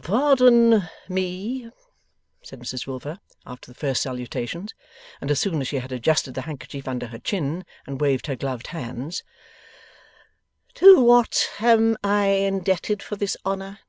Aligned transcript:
'Pardon 0.00 0.88
me,' 1.08 1.68
said 2.40 2.60
Mrs 2.60 2.86
Wilfer, 2.86 3.18
after 3.44 3.66
the 3.68 3.74
first 3.76 4.00
salutations, 4.02 4.74
and 5.20 5.28
as 5.28 5.40
soon 5.40 5.60
as 5.60 5.66
she 5.66 5.78
had 5.80 5.90
adjusted 5.90 6.34
the 6.34 6.42
handkerchief 6.42 6.86
under 6.86 7.08
her 7.08 7.18
chin, 7.18 7.64
and 7.84 8.00
waved 8.00 8.28
her 8.28 8.36
gloved 8.36 8.68
hands, 8.68 9.24
'to 10.74 11.00
what 11.00 11.50
am 11.58 11.96
I 12.04 12.26
indebted 12.26 13.02
for 13.02 13.16
this 13.16 13.36
honour? 13.44 13.80